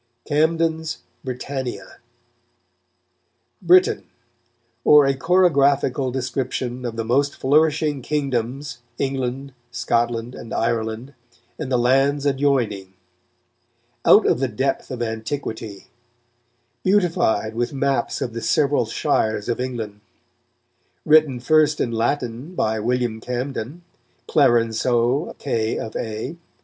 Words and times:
CAMDEN'S 0.25 1.03
"BRITANNIA" 1.23 1.97
BRITAIN: 3.61 4.05
_or 4.83 5.07
a 5.07 5.13
chorographical 5.15 6.11
description 6.11 6.85
of 6.85 6.95
the 6.95 7.05
most 7.05 7.35
flourishing 7.35 8.01
Kingdomes, 8.01 8.79
England, 8.97 9.53
Scotland 9.69 10.33
and 10.33 10.55
Ireland, 10.55 11.13
and 11.59 11.71
the 11.71 11.77
Ilands 11.77 12.25
adioyning; 12.25 12.93
out 14.03 14.25
of 14.25 14.39
the 14.39 14.47
depth 14.47 14.89
of 14.89 15.03
Antiquitie: 15.03 15.89
beautified 16.81 17.53
with 17.53 17.71
Mappes 17.71 18.23
of 18.23 18.33
the 18.33 18.41
severall 18.41 18.87
Shires 18.87 19.47
of 19.47 19.59
England; 19.61 20.01
Written 21.05 21.39
first 21.39 21.79
in 21.79 21.91
Latine 21.91 22.55
by 22.55 22.79
William 22.79 23.19
Camden, 23.21 23.83
Clarenceux 24.27 25.35
K. 25.37 25.77
of 25.77 25.95
A. 25.95 26.37